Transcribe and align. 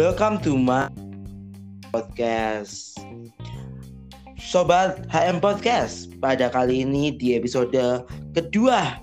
Welcome 0.00 0.40
to 0.48 0.56
my 0.56 0.88
podcast. 1.92 2.96
Sobat 4.40 5.04
HM 5.12 5.44
Podcast, 5.44 6.08
pada 6.24 6.48
kali 6.48 6.88
ini 6.88 7.12
di 7.12 7.36
episode 7.36 8.08
kedua 8.32 8.96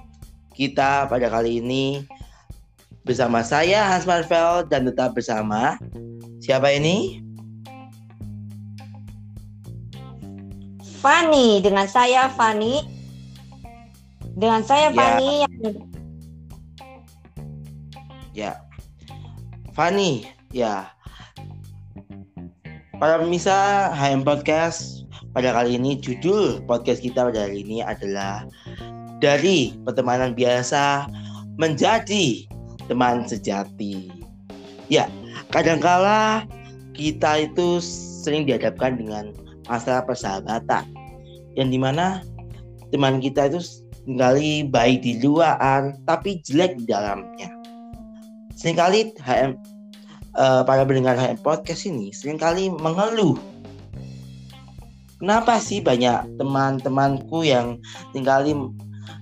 kita 0.57 1.05
pada 1.05 1.29
kali 1.29 1.61
ini 1.61 2.01
bersama 3.05 3.45
saya 3.45 3.85
Hans 3.93 4.09
Marvel 4.09 4.65
dan 4.73 4.89
tetap 4.89 5.13
bersama 5.13 5.77
siapa 6.41 6.73
ini? 6.73 7.21
Fani 10.97 11.61
dengan 11.61 11.85
saya 11.85 12.25
Fani 12.33 12.81
dengan 14.33 14.65
saya 14.65 14.89
Ya. 14.89 14.97
Fani 14.97 15.29
yang 15.45 15.53
Ya. 18.33 18.51
Fani, 19.77 20.36
ya. 20.51 20.91
Para 22.97 23.21
pemirsa 23.21 23.89
HM 23.93 24.25
Podcast, 24.25 25.05
pada 25.37 25.53
kali 25.53 25.77
ini 25.77 26.01
judul 26.01 26.65
podcast 26.65 27.05
kita 27.05 27.29
pada 27.29 27.45
hari 27.45 27.61
ini 27.61 27.85
adalah 27.85 28.49
dari 29.21 29.77
pertemanan 29.85 30.33
biasa 30.33 31.05
menjadi 31.61 32.49
teman 32.89 33.29
sejati. 33.29 34.09
Ya, 34.89 35.05
kadangkala 35.53 36.49
kita 36.97 37.45
itu 37.45 37.77
sering 38.25 38.49
dihadapkan 38.49 38.97
dengan 38.97 39.29
masalah 39.69 40.01
persahabatan 40.09 40.89
yang 41.53 41.69
di 41.69 41.77
mana 41.77 42.25
teman 42.89 43.21
kita 43.21 43.51
itu 43.51 43.61
sekali 44.07 44.63
baik 44.63 45.03
di 45.03 45.19
luar 45.19 45.91
tapi 46.07 46.39
jelek 46.47 46.79
di 46.79 46.85
dalamnya 46.87 47.51
sering 48.55 48.79
kali 48.79 49.11
HM 49.19 49.59
eh, 50.37 50.61
para 50.63 50.85
pendengar 50.85 51.17
HM 51.17 51.41
podcast 51.41 51.89
ini 51.89 52.13
sering 52.13 52.37
kali 52.37 52.69
mengeluh. 52.69 53.35
Kenapa 55.17 55.57
sih 55.57 55.81
banyak 55.81 56.37
teman-temanku 56.37 57.41
yang 57.41 57.81
sering 58.13 58.27
kali 58.27 58.51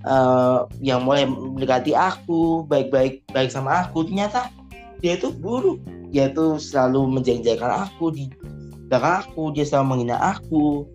eh, 0.03 0.59
yang 0.83 1.07
mulai 1.07 1.23
mendekati 1.23 1.95
aku 1.95 2.67
baik-baik 2.67 3.23
baik 3.31 3.49
sama 3.49 3.87
aku? 3.87 4.03
Ternyata 4.05 4.51
dia 4.99 5.15
itu 5.15 5.31
buruk. 5.31 5.79
Dia 6.11 6.31
itu 6.31 6.55
selalu 6.59 7.19
menjengkelkan 7.19 7.91
aku 7.91 8.11
di 8.15 8.31
belakang 8.87 9.25
aku 9.25 9.51
dia 9.55 9.65
selalu 9.67 9.85
menghina 9.87 10.17
aku. 10.19 10.87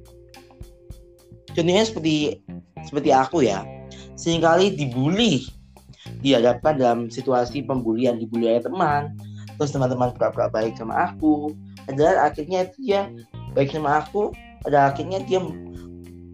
Contohnya 1.52 1.82
seperti 1.82 2.40
seperti 2.86 3.10
aku 3.10 3.44
ya. 3.44 3.64
Seringkali 4.16 4.76
dibully 4.76 5.48
dihadapkan 6.20 6.76
dalam 6.76 6.98
situasi 7.08 7.64
pembulian 7.64 8.20
dibully 8.20 8.52
oleh 8.52 8.64
teman 8.64 9.16
terus 9.60 9.76
teman-teman 9.76 10.16
pura-pura 10.16 10.48
baik 10.48 10.80
sama 10.80 11.12
aku 11.12 11.52
padahal 11.84 12.32
akhirnya 12.32 12.72
dia 12.80 13.12
baik 13.52 13.76
sama 13.76 14.00
aku 14.00 14.32
pada 14.64 14.88
akhirnya 14.88 15.20
dia 15.20 15.44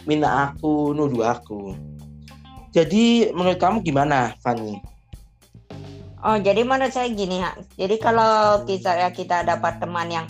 minta 0.07 0.55
aku 0.55 0.95
nuduh 0.95 1.35
aku 1.35 1.75
jadi 2.77 3.33
menurut 3.33 3.57
kamu 3.57 3.81
gimana 3.81 4.37
Fanny? 4.45 4.77
Oh, 6.21 6.37
jadi 6.37 6.61
menurut 6.61 6.93
saya 6.93 7.09
gini, 7.09 7.41
Ha. 7.41 7.57
Jadi 7.73 7.97
kalau 7.97 8.69
kita 8.69 8.93
ya 9.01 9.09
kita 9.09 9.49
dapat 9.49 9.81
teman 9.81 10.13
yang 10.13 10.29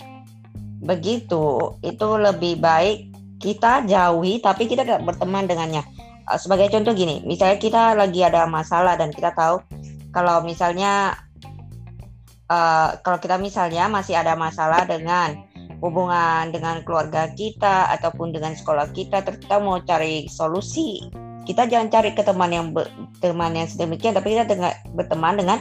begitu, 0.79 1.75
itu 1.83 2.07
lebih 2.15 2.63
baik 2.63 3.11
kita 3.43 3.83
jauhi 3.83 4.39
tapi 4.39 4.63
kita 4.63 4.87
tidak 4.87 5.03
berteman 5.03 5.43
dengannya. 5.43 5.83
Eh, 6.23 6.39
Sebagai 6.39 6.71
contoh 6.71 6.95
gini, 6.95 7.19
misalnya 7.27 7.59
kita 7.59 7.99
lagi 7.99 8.23
ada 8.23 8.47
masalah 8.47 8.95
dan 8.95 9.11
kita 9.11 9.35
tahu 9.35 9.59
kalau 10.15 10.39
misalnya 10.47 11.19
eh, 12.47 12.89
kalau 13.03 13.17
kita 13.19 13.35
misalnya 13.39 13.87
masih 13.91 14.15
ada 14.17 14.33
masalah 14.35 14.87
dengan 14.87 15.37
hubungan 15.77 16.49
dengan 16.49 16.81
keluarga 16.81 17.29
kita 17.37 17.93
ataupun 17.93 18.33
dengan 18.33 18.57
sekolah 18.57 18.89
kita, 18.97 19.21
kita 19.21 19.61
mau 19.61 19.77
cari 19.85 20.25
solusi, 20.25 21.05
kita 21.45 21.69
jangan 21.69 21.93
cari 21.93 22.11
ke 22.17 22.25
teman 22.25 22.49
yang 22.49 22.73
be- 22.73 22.89
teman 23.21 23.53
yang 23.53 23.69
sedemikian, 23.69 24.17
tapi 24.17 24.33
kita 24.33 24.49
dengan, 24.49 24.73
berteman 24.97 25.37
dengan 25.37 25.59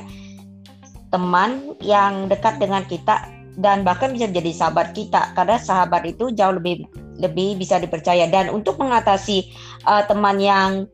teman 1.13 1.77
yang 1.85 2.27
dekat 2.33 2.59
dengan 2.59 2.83
kita 2.89 3.29
dan 3.57 3.85
bahkan 3.85 4.13
bisa 4.13 4.29
jadi 4.29 4.53
sahabat 4.53 4.93
kita 4.93 5.33
karena 5.33 5.57
sahabat 5.57 6.05
itu 6.05 6.29
jauh 6.33 6.57
lebih 6.57 6.85
lebih 7.17 7.57
bisa 7.57 7.81
dipercaya. 7.81 8.29
Dan 8.29 8.53
untuk 8.53 8.77
mengatasi 8.77 9.49
uh, 9.89 10.05
teman 10.05 10.37
yang 10.41 10.85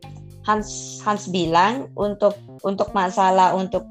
Hans 0.43 0.99
Hans 1.03 1.31
bilang 1.31 1.91
untuk 1.95 2.35
untuk 2.63 2.91
masalah 2.95 3.55
untuk 3.55 3.87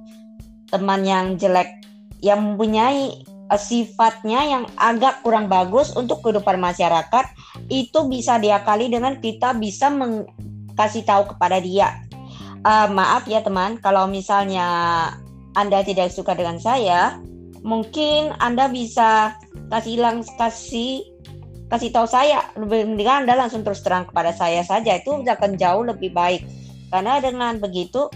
teman 0.73 1.05
yang 1.05 1.37
jelek 1.37 1.82
yang 2.23 2.55
mempunyai 2.55 3.27
uh, 3.51 3.61
sifatnya 3.61 4.41
yang 4.47 4.65
agak 4.79 5.21
kurang 5.27 5.51
bagus 5.51 5.93
untuk 5.99 6.23
kehidupan 6.23 6.57
masyarakat 6.63 7.29
itu 7.69 8.07
bisa 8.09 8.39
diakali 8.39 8.89
dengan 8.89 9.19
kita 9.19 9.53
bisa 9.59 9.93
kasih 10.79 11.05
tahu 11.05 11.37
kepada 11.37 11.61
dia. 11.61 12.01
Uh, 12.63 12.87
maaf 12.95 13.27
ya 13.27 13.43
teman. 13.43 13.77
Kalau 13.83 14.07
misalnya 14.07 14.71
anda 15.53 15.85
tidak 15.85 16.09
suka 16.09 16.33
dengan 16.33 16.57
saya, 16.57 17.21
mungkin 17.61 18.33
Anda 18.41 18.73
bisa 18.73 19.37
kasih 19.69 20.01
lang 20.01 20.25
kasih 20.41 21.05
kasih 21.69 21.93
tahu 21.93 22.09
saya. 22.09 22.41
Lebih 22.57 22.97
mendingan 22.97 23.25
Anda 23.29 23.47
langsung 23.47 23.61
terus 23.61 23.85
terang 23.85 24.09
kepada 24.09 24.33
saya 24.33 24.65
saja. 24.65 24.97
Itu 24.97 25.21
akan 25.21 25.61
jauh 25.61 25.85
lebih 25.85 26.17
baik. 26.17 26.45
Karena 26.89 27.21
dengan 27.21 27.61
begitu 27.61 28.09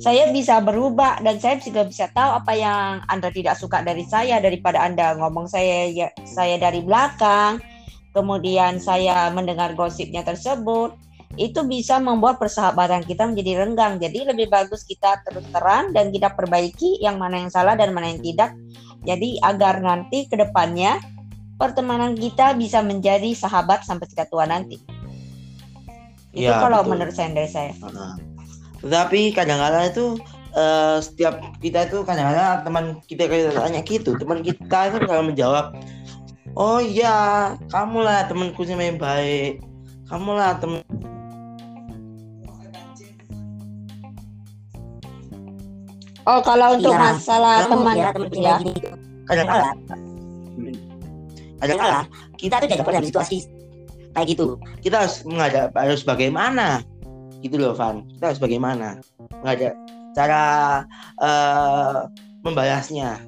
saya 0.00 0.30
bisa 0.32 0.62
berubah 0.62 1.20
dan 1.20 1.36
saya 1.42 1.60
juga 1.60 1.84
bisa 1.84 2.08
tahu 2.12 2.40
apa 2.40 2.52
yang 2.54 3.04
Anda 3.10 3.28
tidak 3.28 3.58
suka 3.58 3.84
dari 3.84 4.06
saya 4.08 4.38
daripada 4.40 4.84
Anda 4.86 5.18
ngomong 5.18 5.50
saya 5.50 5.90
ya, 5.90 6.08
saya 6.24 6.56
dari 6.56 6.80
belakang 6.80 7.60
kemudian 8.12 8.78
saya 8.78 9.32
mendengar 9.32 9.72
gosipnya 9.72 10.20
tersebut 10.22 10.94
itu 11.40 11.64
bisa 11.64 11.96
membuat 11.96 12.36
persahabatan 12.36 13.08
kita 13.08 13.24
menjadi 13.24 13.64
renggang. 13.64 13.96
Jadi 13.96 14.28
lebih 14.28 14.52
bagus 14.52 14.84
kita 14.84 15.24
terus 15.24 15.48
terang 15.48 15.96
dan 15.96 16.12
kita 16.12 16.36
perbaiki 16.36 17.00
yang 17.00 17.16
mana 17.16 17.40
yang 17.40 17.48
salah 17.48 17.72
dan 17.72 17.96
mana 17.96 18.12
yang 18.12 18.20
tidak. 18.20 18.52
Jadi 19.02 19.40
agar 19.40 19.80
nanti 19.80 20.28
ke 20.28 20.36
depannya 20.36 21.00
pertemanan 21.56 22.12
kita 22.12 22.52
bisa 22.52 22.84
menjadi 22.84 23.32
sahabat 23.32 23.80
sampai 23.80 24.06
kita 24.12 24.28
tua 24.28 24.44
nanti. 24.44 24.76
Itu 26.32 26.48
Ya, 26.48 26.60
kalau 26.60 26.84
betul. 26.84 26.90
menurut 26.96 27.14
saya 27.16 27.28
dari 27.32 27.48
saya. 27.48 27.72
Heeh. 27.76 28.31
Tetapi 28.82 29.30
kadang-kadang 29.30 29.88
itu 29.88 30.06
eh, 30.58 30.98
setiap 30.98 31.38
kita 31.62 31.86
itu 31.86 32.02
kadang-kadang 32.02 32.66
teman 32.66 32.84
kita 33.06 33.30
kita 33.30 33.54
tanya 33.54 33.80
gitu, 33.86 34.18
teman 34.18 34.42
kita 34.42 34.90
itu 34.90 34.98
kalau 35.06 35.22
menjawab, 35.30 35.72
oh 36.58 36.82
iya, 36.82 37.54
kamulah 37.70 38.26
temanku 38.26 38.66
yang 38.66 38.98
baik, 38.98 39.62
kamulah 40.10 40.58
teman. 40.58 40.82
Oh 46.22 46.38
kalau 46.38 46.78
untuk 46.78 46.94
Iya, 46.94 47.02
masalah 47.02 47.66
kamu 47.66 47.70
teman 47.74 47.94
ya 47.98 48.08
teman 48.14 48.28
kita 48.30 48.46
ya. 48.46 48.56
gini 48.62 48.74
Kadang-kadang, 49.26 49.76
kadang-kadang 51.58 52.06
kita 52.38 52.54
tuh 52.62 52.68
tidak 52.70 52.86
dalam 52.86 53.06
situasi 53.06 53.36
kayak 54.12 54.26
gitu 54.30 54.46
kita 54.86 55.02
harus 55.02 55.16
menghadap 55.26 55.74
harus 55.74 56.02
bagaimana, 56.06 56.86
gitu 57.42 57.58
loh 57.58 57.74
Van. 57.74 58.06
Kita 58.06 58.30
harus 58.30 58.40
bagaimana 58.40 59.02
menghadap 59.42 59.74
cara 60.14 60.44
eh, 61.18 61.98
membalasnya. 62.46 63.18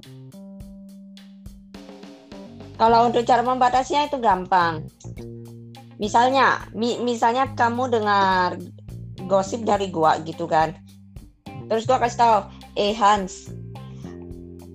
Kalau 2.75 3.07
untuk 3.07 3.23
cara 3.23 3.43
membatasnya 3.43 4.11
itu 4.11 4.19
gampang. 4.19 4.83
Misalnya, 6.03 6.67
mi- 6.75 6.99
misalnya 6.99 7.55
kamu 7.55 7.87
dengar 7.87 8.59
gosip 9.31 9.63
dari 9.63 9.95
gua 9.95 10.19
gitu 10.27 10.51
kan. 10.51 10.75
Terus 11.71 11.87
gua 11.87 12.03
kasih 12.03 12.19
tahu, 12.19 12.37
eh 12.75 12.93
Hans, 12.99 13.55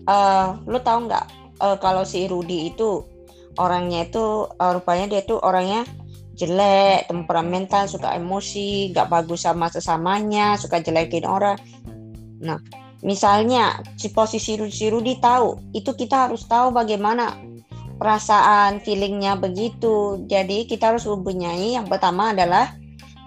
eh 0.08 0.48
lu 0.64 0.80
tahu 0.80 1.12
nggak 1.12 1.25
eh, 1.60 1.78
kalau 1.84 2.08
si 2.08 2.24
Rudi 2.25 2.72
itu 2.72 3.04
orangnya 3.60 4.08
itu 4.08 4.48
eh, 4.48 4.72
rupanya 4.72 5.06
dia 5.12 5.22
tuh 5.28 5.44
orangnya 5.44 5.84
jelek, 6.40 7.12
temperamental, 7.12 7.92
suka 7.92 8.16
emosi, 8.16 8.96
nggak 8.96 9.12
bagus 9.12 9.44
sama 9.44 9.68
sesamanya, 9.68 10.56
suka 10.56 10.80
jelekin 10.80 11.28
orang. 11.28 11.60
Nah, 12.40 12.64
misalnya 13.04 13.84
si 14.00 14.16
posisi 14.16 14.56
si 14.72 14.86
Rudi 14.88 15.20
tahu, 15.20 15.76
itu 15.76 15.92
kita 15.92 16.32
harus 16.32 16.48
tahu 16.48 16.72
bagaimana 16.72 17.36
perasaan 18.00 18.80
feelingnya 18.80 19.36
begitu. 19.36 20.24
Jadi 20.32 20.64
kita 20.64 20.96
harus 20.96 21.04
mempunyai 21.04 21.76
yang 21.76 21.86
pertama 21.86 22.32
adalah 22.32 22.72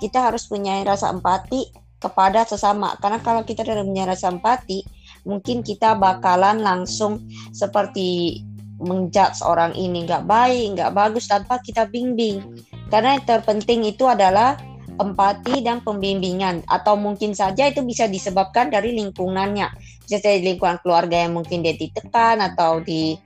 kita 0.00 0.32
harus 0.32 0.48
punya 0.48 0.80
rasa 0.80 1.12
empati 1.12 1.68
kepada 2.00 2.42
sesama. 2.48 2.96
Karena 2.98 3.20
kalau 3.20 3.44
kita 3.44 3.62
tidak 3.62 3.84
punya 3.84 4.08
rasa 4.08 4.32
empati, 4.32 4.82
mungkin 5.28 5.62
kita 5.62 5.94
bakalan 5.94 6.64
langsung 6.64 7.22
seperti 7.54 8.40
menjudge 8.82 9.46
orang 9.46 9.70
ini 9.78 10.02
nggak 10.02 10.26
baik, 10.26 10.74
nggak 10.74 10.90
bagus 10.90 11.30
tanpa 11.30 11.62
kita 11.62 11.86
bimbing. 11.86 12.42
Karena 12.92 13.16
yang 13.16 13.24
terpenting 13.24 13.88
itu 13.88 14.04
adalah 14.04 14.60
empati 15.00 15.64
dan 15.64 15.80
pembimbingan. 15.80 16.60
Atau 16.68 17.00
mungkin 17.00 17.32
saja 17.32 17.72
itu 17.72 17.80
bisa 17.80 18.04
disebabkan 18.04 18.68
dari 18.68 18.92
lingkungannya. 18.92 19.72
Bisa 20.04 20.20
dari 20.20 20.44
lingkungan 20.44 20.76
keluarga 20.84 21.24
yang 21.24 21.32
mungkin 21.32 21.64
dia 21.64 21.72
ditekan 21.72 22.44
atau 22.44 22.84
di 22.84 23.16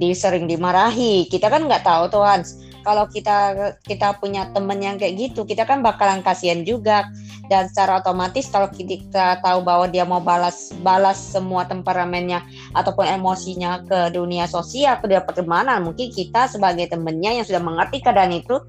di 0.00 0.16
sering 0.16 0.48
dimarahi. 0.48 1.28
Kita 1.28 1.52
kan 1.52 1.68
nggak 1.68 1.84
tahu 1.84 2.08
tuh 2.08 2.24
Hans 2.24 2.67
kalau 2.86 3.06
kita 3.10 3.72
kita 3.84 4.18
punya 4.18 4.50
temen 4.54 4.78
yang 4.78 4.96
kayak 4.96 5.18
gitu 5.18 5.42
kita 5.46 5.64
kan 5.64 5.82
bakalan 5.82 6.22
kasihan 6.22 6.62
juga. 6.62 7.08
Dan 7.48 7.64
secara 7.72 8.04
otomatis 8.04 8.44
kalau 8.52 8.68
kita 8.68 9.40
tahu 9.40 9.64
bahwa 9.64 9.88
dia 9.88 10.04
mau 10.04 10.20
balas 10.20 10.68
balas 10.84 11.16
semua 11.16 11.64
temperamennya 11.64 12.44
ataupun 12.76 13.08
emosinya 13.08 13.88
ke 13.88 14.12
dunia 14.12 14.44
sosial 14.44 15.00
ke 15.00 15.08
dunia 15.08 15.24
pertemanan 15.24 15.80
mungkin 15.80 16.12
kita 16.12 16.44
sebagai 16.44 16.92
temennya 16.92 17.40
yang 17.40 17.46
sudah 17.48 17.64
mengerti 17.64 18.04
keadaan 18.04 18.36
itu 18.36 18.60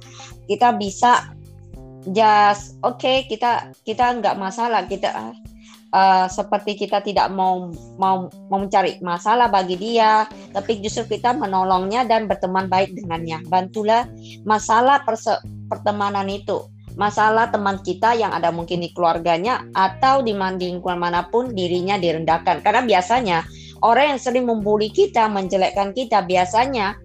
kita 0.48 0.80
bisa 0.80 1.28
just 2.16 2.80
oke 2.80 3.04
okay, 3.04 3.28
kita 3.28 3.76
kita 3.84 4.16
nggak 4.24 4.40
masalah 4.40 4.88
kita 4.88 5.36
uh, 5.94 6.28
seperti 6.30 6.78
kita 6.78 7.02
tidak 7.02 7.30
mau 7.34 7.70
mau 7.98 8.30
mau 8.50 8.60
mencari 8.62 9.02
masalah 9.02 9.50
bagi 9.50 9.76
dia, 9.78 10.26
tapi 10.54 10.82
justru 10.82 11.18
kita 11.18 11.34
menolongnya 11.36 12.06
dan 12.06 12.26
berteman 12.30 12.70
baik 12.70 12.94
dengannya. 12.98 13.42
Bantulah 13.50 14.06
masalah 14.46 15.02
perse 15.06 15.42
pertemanan 15.70 16.30
itu, 16.30 16.66
masalah 16.98 17.50
teman 17.50 17.82
kita 17.82 18.18
yang 18.18 18.34
ada 18.34 18.50
mungkin 18.50 18.82
di 18.82 18.90
keluarganya 18.94 19.66
atau 19.74 20.22
di 20.22 20.34
lingkungan 20.34 21.00
mana 21.00 21.30
pun 21.30 21.54
dirinya 21.54 21.98
direndahkan. 21.98 22.62
Karena 22.66 22.82
biasanya 22.86 23.38
orang 23.86 24.16
yang 24.16 24.20
sering 24.22 24.46
membuli 24.46 24.90
kita, 24.90 25.30
menjelekkan 25.30 25.94
kita 25.94 26.26
biasanya 26.26 26.98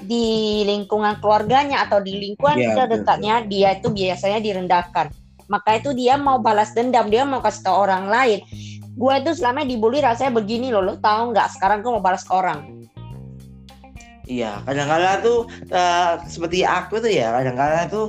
di 0.00 0.64
lingkungan 0.64 1.20
keluarganya 1.20 1.84
atau 1.84 2.00
di 2.00 2.16
lingkungan 2.16 2.56
ya, 2.56 2.72
terdekatnya 2.72 3.44
dia 3.44 3.76
itu 3.76 3.92
biasanya 3.92 4.40
direndahkan 4.40 5.12
maka 5.50 5.82
itu 5.82 5.90
dia 5.92 6.14
mau 6.14 6.38
balas 6.38 6.70
dendam 6.72 7.10
dia 7.10 7.26
mau 7.26 7.42
kasih 7.42 7.66
tau 7.66 7.82
orang 7.82 8.06
lain. 8.06 8.40
Gue 8.94 9.14
itu 9.18 9.34
selama 9.34 9.66
dibully 9.66 9.98
rasanya 9.98 10.30
begini 10.38 10.70
loh 10.70 10.80
lo 10.80 10.94
tau 11.02 11.34
nggak? 11.34 11.58
Sekarang 11.58 11.82
gue 11.82 11.90
mau 11.90 12.04
balas 12.04 12.22
ke 12.22 12.30
orang. 12.30 12.86
Iya 14.30 14.62
kadang-kadang 14.62 15.26
tuh 15.26 15.38
uh, 15.74 16.22
seperti 16.30 16.62
aku 16.62 17.02
tuh 17.02 17.10
ya 17.10 17.34
kadang-kadang 17.34 17.90
tuh 17.90 18.06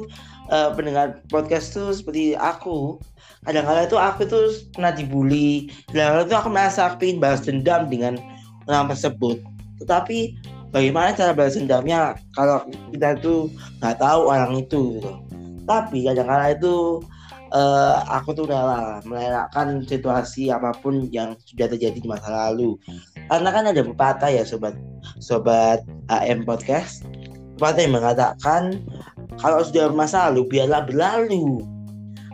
uh, 0.53 0.69
pendengar 0.77 1.17
podcast 1.33 1.73
tuh 1.73 1.89
seperti 1.89 2.37
aku 2.37 3.01
kadang-kadang 3.41 3.89
tuh 3.89 3.97
aku 3.97 4.21
tuh 4.29 4.53
pernah 4.77 4.93
dibully 4.93 5.73
kadang-kadang 5.89 6.29
tuh 6.29 6.37
aku 6.37 6.49
merasa 6.53 6.93
pengen 7.01 7.17
balas 7.17 7.41
dendam 7.41 7.89
dengan 7.89 8.21
orang 8.69 8.93
tersebut. 8.93 9.41
Tetapi 9.81 10.37
bagaimana 10.69 11.17
cara 11.17 11.33
balas 11.33 11.57
dendamnya 11.57 12.13
kalau 12.37 12.69
kita 12.93 13.17
tuh 13.17 13.49
nggak 13.81 13.97
tahu 13.97 14.21
orang 14.29 14.61
itu 14.61 15.01
gitu. 15.01 15.11
Tapi 15.65 16.05
kadang-kadang 16.05 16.53
itu 16.53 16.75
uh, 17.51 18.03
aku 18.07 18.33
tuh 18.35 18.47
rela 18.47 19.03
melelakkan 19.03 19.83
situasi 19.85 20.49
apa 20.49 20.71
pun 20.79 21.07
yang 21.11 21.35
sudah 21.45 21.67
terjadi 21.71 21.99
di 21.99 22.07
masa 22.09 22.31
lalu. 22.31 22.79
Karena 23.27 23.49
kan 23.51 23.63
ada 23.69 23.81
pepatah 23.83 24.31
ya 24.31 24.43
sobat 24.43 24.75
sobat 25.19 25.83
AM 26.11 26.47
podcast. 26.47 27.05
Pepatah 27.59 27.81
yang 27.83 27.95
mengatakan 27.95 28.81
kalau 29.37 29.61
sudah 29.61 29.91
masa 29.93 30.31
lalu 30.31 30.47
biarlah 30.49 30.87
berlalu. 30.87 31.61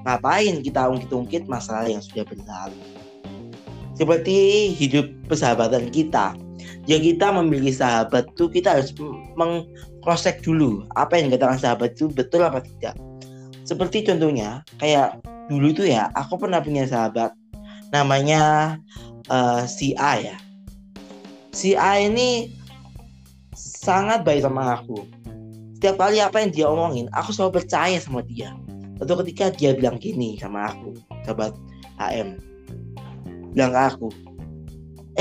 Ngapain 0.08 0.64
kita 0.64 0.88
ungkit-ungkit 0.88 1.52
masalah 1.52 1.92
yang 1.92 2.00
sudah 2.00 2.24
berlalu? 2.24 2.80
Seperti 3.98 4.72
hidup 4.72 5.10
persahabatan 5.28 5.92
kita. 5.92 6.38
Yang 6.88 7.16
kita 7.16 7.36
memiliki 7.36 7.76
sahabat 7.76 8.32
tuh 8.40 8.48
kita 8.48 8.80
harus 8.80 8.96
mengcross 9.36 10.24
dulu 10.40 10.88
apa 10.96 11.20
yang 11.20 11.28
dikatakan 11.28 11.60
sahabat 11.60 12.00
itu 12.00 12.08
betul 12.08 12.48
apa 12.48 12.64
tidak 12.64 12.96
seperti 13.68 14.08
contohnya 14.08 14.64
kayak 14.80 15.20
dulu 15.52 15.76
itu 15.76 15.84
ya 15.92 16.08
aku 16.16 16.40
pernah 16.40 16.64
punya 16.64 16.88
sahabat 16.88 17.36
namanya 17.92 18.76
uh, 19.28 19.68
si 19.68 19.92
A 20.00 20.20
ya. 20.20 20.38
Si 21.52 21.76
A 21.76 22.00
ini 22.00 22.56
sangat 23.56 24.24
baik 24.24 24.48
sama 24.48 24.80
aku. 24.80 25.04
Setiap 25.78 26.00
kali 26.02 26.18
apa 26.24 26.42
yang 26.42 26.52
dia 26.52 26.66
omongin, 26.66 27.06
aku 27.14 27.30
selalu 27.36 27.62
percaya 27.62 27.98
sama 28.02 28.26
dia. 28.26 28.56
Atau 28.98 29.20
ketika 29.22 29.54
dia 29.54 29.78
bilang 29.78 30.02
gini 30.02 30.42
sama 30.42 30.74
aku, 30.74 30.98
sahabat 31.22 31.54
HM, 32.02 32.42
bilang 33.54 33.72
ke 33.74 33.82
aku, 33.94 34.10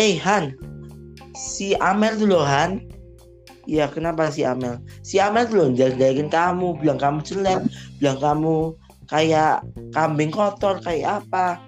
Eh 0.00 0.16
Han, 0.24 0.56
si 1.36 1.76
Amel 1.76 2.16
dulu 2.16 2.40
Han, 2.40 2.80
Iya 3.66 3.90
kenapa 3.90 4.30
si 4.30 4.46
Amel? 4.46 4.78
Si 5.02 5.18
Amel 5.18 5.50
tuh 5.50 5.56
loh 5.58 5.68
jagain 5.74 6.30
kamu, 6.30 6.78
bilang 6.78 7.02
kamu 7.02 7.18
jelek, 7.26 7.66
bilang 7.98 8.18
kamu 8.22 8.56
kayak 9.10 9.66
kambing 9.90 10.30
kotor 10.30 10.78
kayak 10.82 11.22
apa. 11.26 11.58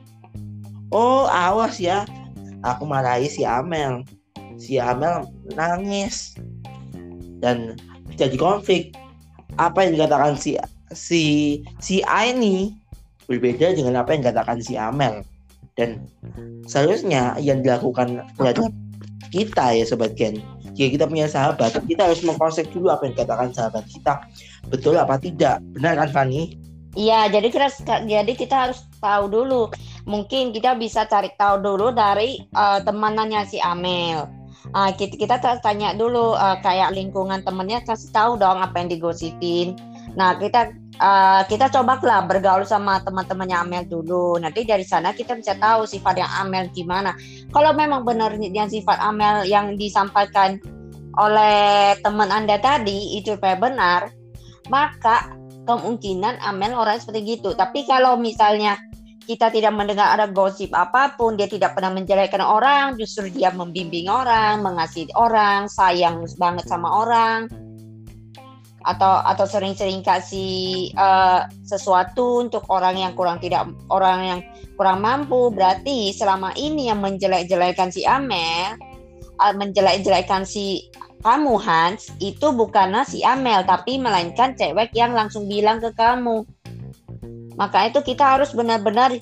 Oh 0.94 1.26
awas 1.26 1.82
ya, 1.82 2.06
aku 2.62 2.86
marahi 2.86 3.26
si 3.26 3.42
Amel. 3.42 4.06
Si 4.58 4.78
Amel 4.78 5.26
nangis 5.58 6.38
dan 7.42 7.74
jadi 8.14 8.38
konflik. 8.38 8.94
Apa 9.58 9.86
yang 9.86 9.98
dikatakan 9.98 10.38
si 10.38 10.54
si 10.94 11.22
si 11.82 11.98
A 12.06 12.30
ini 12.30 12.78
berbeda 13.26 13.74
dengan 13.74 13.98
apa 13.98 14.14
yang 14.14 14.22
dikatakan 14.22 14.58
si 14.62 14.78
Amel 14.78 15.26
dan 15.74 16.06
seharusnya 16.66 17.38
yang 17.38 17.62
dilakukan 17.62 18.22
terhadap 18.38 18.70
kita 19.30 19.76
ya 19.76 19.84
sobat 19.84 20.16
Gen 20.16 20.40
jika 20.78 20.94
kita 20.94 21.04
punya 21.10 21.26
sahabat, 21.26 21.74
kita 21.90 22.06
harus 22.06 22.22
mengkonsep 22.22 22.70
dulu 22.70 22.94
apa 22.94 23.10
yang 23.10 23.18
dikatakan 23.18 23.50
sahabat 23.50 23.82
kita. 23.90 24.22
Betul 24.70 24.94
apa 24.94 25.18
tidak? 25.18 25.58
Benar 25.74 25.98
kan 26.06 26.10
Fani? 26.14 26.54
Iya, 26.94 27.26
jadi 27.34 27.50
kita 27.50 27.66
jadi 28.06 28.32
kita 28.38 28.56
harus 28.70 28.86
tahu 29.02 29.26
dulu. 29.26 29.74
Mungkin 30.06 30.54
kita 30.54 30.78
bisa 30.78 31.02
cari 31.10 31.34
tahu 31.34 31.58
dulu 31.66 31.90
dari 31.90 32.46
uh, 32.54 32.78
temanannya 32.86 33.42
si 33.50 33.58
Amel. 33.58 34.30
Uh, 34.70 34.94
kita, 34.94 35.18
kita 35.18 35.36
tanya 35.58 35.98
dulu 35.98 36.38
uh, 36.38 36.62
kayak 36.62 36.94
lingkungan 36.94 37.42
temennya 37.42 37.82
kasih 37.82 38.14
tahu 38.14 38.38
dong 38.38 38.62
apa 38.62 38.78
yang 38.78 38.88
digosipin. 38.94 39.74
Nah, 40.14 40.38
kita 40.38 40.70
uh, 41.00 41.42
kita 41.46 41.70
cobalah 41.70 42.26
bergaul 42.26 42.66
sama 42.66 43.00
teman-temannya 43.02 43.56
Amel 43.58 43.84
dulu. 43.86 44.36
Nanti 44.38 44.66
dari 44.66 44.84
sana 44.84 45.14
kita 45.14 45.38
bisa 45.38 45.56
tahu 45.56 45.86
sifat 45.86 46.20
yang 46.20 46.30
Amel 46.44 46.70
gimana 46.74 47.14
kalau 47.54 47.72
memang 47.72 48.04
benar 48.04 48.36
yang 48.38 48.68
sifat 48.68 48.98
Amel 49.00 49.46
yang 49.48 49.74
disampaikan 49.78 50.58
oleh 51.18 51.98
teman 51.98 52.30
Anda 52.30 52.62
tadi 52.62 53.18
itu 53.18 53.34
benar, 53.38 54.14
maka 54.70 55.34
kemungkinan 55.66 56.38
Amel 56.46 56.78
orang 56.78 57.02
seperti 57.02 57.38
gitu. 57.38 57.58
Tapi 57.58 57.82
kalau 57.90 58.14
misalnya 58.14 58.78
kita 59.28 59.52
tidak 59.52 59.76
mendengar 59.76 60.16
ada 60.16 60.24
gosip 60.30 60.72
apa 60.72 61.12
pun, 61.18 61.36
dia 61.36 61.44
tidak 61.44 61.76
pernah 61.76 61.92
menjelekkan 61.92 62.40
orang, 62.40 62.96
justru 62.96 63.28
dia 63.28 63.52
membimbing 63.52 64.08
orang, 64.08 64.64
mengasihi 64.64 65.12
orang, 65.20 65.68
sayang 65.68 66.24
banget 66.40 66.64
sama 66.64 66.88
orang, 67.04 67.44
atau 68.88 69.20
atau 69.20 69.44
sering-sering 69.44 70.00
kasih 70.00 70.88
uh, 70.96 71.44
sesuatu 71.60 72.40
untuk 72.40 72.64
orang 72.72 72.96
yang 72.96 73.12
kurang 73.12 73.36
tidak 73.36 73.68
orang 73.92 74.20
yang 74.24 74.40
kurang 74.80 75.04
mampu. 75.04 75.52
Berarti 75.52 76.16
selama 76.16 76.56
ini 76.56 76.88
yang 76.88 77.04
menjelek-jelekan 77.04 77.92
si 77.92 78.08
Amel 78.08 78.80
uh, 79.36 79.52
menjelek-jelekan 79.52 80.48
si 80.48 80.88
kamu 81.20 81.60
Hans 81.60 82.08
itu 82.22 82.48
bukanlah 82.54 83.04
si 83.04 83.20
Amel 83.26 83.66
tapi 83.68 84.00
melainkan 84.00 84.56
cewek 84.56 84.96
yang 84.96 85.12
langsung 85.12 85.44
bilang 85.44 85.84
ke 85.84 85.92
kamu. 85.92 86.48
Maka 87.60 87.90
itu 87.90 88.00
kita 88.00 88.38
harus 88.38 88.54
benar-benar 88.56 89.12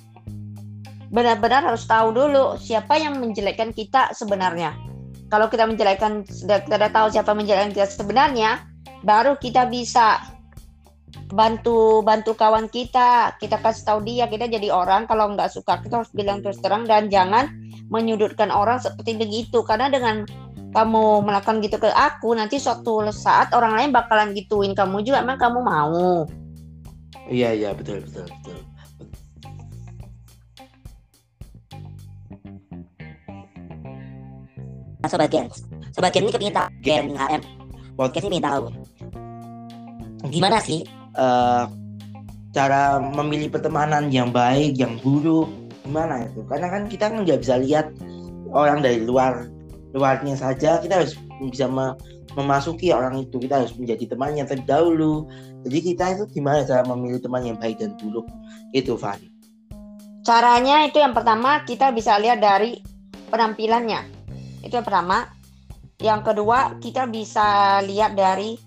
benar-benar 1.10 1.64
harus 1.64 1.88
tahu 1.88 2.12
dulu 2.12 2.60
siapa 2.60 3.00
yang 3.00 3.18
menjelekkan 3.18 3.74
kita 3.74 4.14
sebenarnya. 4.14 4.76
Kalau 5.26 5.50
kita 5.50 5.66
menjelekkan 5.66 6.22
sudah 6.28 6.62
kita 6.62 6.92
tahu 6.92 7.10
siapa 7.10 7.34
menjelekkan 7.34 7.74
kita 7.74 7.88
sebenarnya 7.90 8.75
baru 9.06 9.38
kita 9.38 9.70
bisa 9.70 10.18
bantu 11.30 12.02
bantu 12.02 12.34
kawan 12.34 12.66
kita. 12.66 13.38
Kita 13.38 13.62
kasih 13.62 13.86
tahu 13.86 13.98
dia 14.02 14.26
kita 14.26 14.50
jadi 14.50 14.74
orang. 14.74 15.06
Kalau 15.06 15.30
nggak 15.32 15.54
suka 15.54 15.78
kita 15.78 16.02
harus 16.02 16.10
bilang 16.10 16.42
terus 16.42 16.58
terang. 16.58 16.82
Dan 16.84 17.06
jangan 17.06 17.46
menyudutkan 17.86 18.50
orang 18.50 18.82
seperti 18.82 19.14
begitu. 19.14 19.62
Karena 19.62 19.86
dengan 19.86 20.26
kamu 20.74 21.24
melakukan 21.24 21.62
gitu 21.64 21.80
ke 21.80 21.88
aku 21.88 22.36
nanti 22.36 22.60
suatu 22.60 23.00
saat 23.14 23.54
orang 23.56 23.78
lain 23.78 23.90
bakalan 23.94 24.34
gituin 24.34 24.74
kamu 24.74 25.06
juga. 25.06 25.22
Emang 25.22 25.38
kamu 25.38 25.58
mau? 25.62 26.26
Iya 27.30 27.54
iya 27.54 27.70
betul 27.72 28.02
betul 28.02 28.26
betul. 28.26 28.58
Sobat 35.06 35.30
Gen, 35.30 35.46
Sobat 35.94 36.10
Gen 36.10 36.26
ini 36.26 36.34
kepingin 36.34 36.50
tak 36.50 36.66
Gen 36.82 37.14
HM 37.14 37.38
Podcast 37.94 38.26
ini 38.26 38.42
tahu 38.42 38.74
gimana 40.36 40.60
sih 40.60 40.84
uh, 41.16 41.64
cara 42.56 42.96
memilih 43.00 43.52
pertemanan 43.52 44.08
yang 44.08 44.32
baik, 44.32 44.80
yang 44.80 44.96
buruk, 45.04 45.48
gimana 45.84 46.24
itu? 46.24 46.40
Karena 46.48 46.72
kan 46.72 46.82
kita 46.88 47.12
kan 47.12 47.24
nggak 47.24 47.40
bisa 47.44 47.60
lihat 47.60 47.92
orang 48.48 48.80
dari 48.80 49.04
luar 49.04 49.48
luarnya 49.92 50.36
saja, 50.36 50.80
kita 50.80 51.04
harus 51.04 51.16
bisa 51.52 51.68
me 51.68 51.92
memasuki 52.36 52.92
orang 52.92 53.24
itu, 53.24 53.40
kita 53.40 53.64
harus 53.64 53.72
menjadi 53.80 54.12
temannya 54.12 54.44
terlebih 54.44 54.68
dahulu. 54.68 55.14
Jadi 55.64 55.78
kita 55.92 56.04
itu 56.20 56.24
gimana 56.36 56.68
cara 56.68 56.84
memilih 56.84 57.20
teman 57.20 57.44
yang 57.44 57.56
baik 57.56 57.80
dan 57.80 57.96
buruk? 57.96 58.28
Itu 58.76 59.00
Fani. 59.00 59.32
Caranya 60.20 60.84
itu 60.84 61.00
yang 61.00 61.16
pertama 61.16 61.64
kita 61.64 61.96
bisa 61.96 62.20
lihat 62.20 62.44
dari 62.44 62.76
penampilannya. 63.32 64.00
Itu 64.64 64.80
yang 64.80 64.84
pertama. 64.84 65.32
yang 65.96 66.20
kedua 66.20 66.76
kita 66.76 67.08
bisa 67.08 67.80
lihat 67.80 68.12
dari 68.12 68.60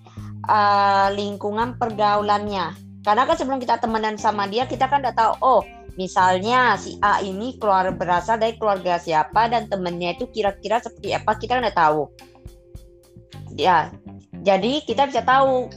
uh, 0.50 1.14
lingkungan 1.14 1.78
pergaulannya. 1.78 2.74
Karena 3.06 3.24
kan 3.30 3.38
sebelum 3.38 3.62
kita 3.62 3.78
temenan 3.78 4.18
sama 4.18 4.50
dia 4.50 4.66
kita 4.66 4.90
kan 4.90 5.06
udah 5.06 5.16
tahu 5.16 5.34
oh 5.40 5.62
misalnya 5.96 6.76
si 6.76 6.98
A 7.00 7.22
ini 7.22 7.56
keluar 7.62 7.94
berasal 7.96 8.42
dari 8.42 8.58
keluarga 8.58 9.00
siapa 9.00 9.48
dan 9.48 9.70
temennya 9.70 10.18
itu 10.18 10.28
kira-kira 10.34 10.82
seperti 10.82 11.14
apa 11.14 11.38
kita 11.38 11.62
udah 11.62 11.74
tahu. 11.78 12.04
Ya 13.56 13.94
jadi 14.42 14.82
kita 14.84 15.08
bisa 15.08 15.22
tahu 15.22 15.70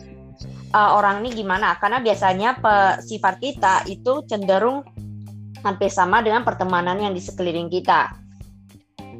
uh, 0.72 0.90
orang 0.96 1.22
ini 1.22 1.44
gimana. 1.44 1.76
Karena 1.78 2.00
biasanya 2.00 2.58
pe, 2.58 3.04
sifat 3.04 3.38
kita 3.38 3.74
itu 3.86 4.24
cenderung 4.26 4.82
hampir 5.62 5.92
sama 5.92 6.24
dengan 6.24 6.42
pertemanan 6.42 6.98
yang 6.98 7.14
di 7.14 7.22
sekeliling 7.22 7.70
kita 7.70 8.21